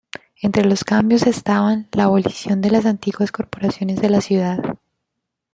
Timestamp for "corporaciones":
3.31-4.01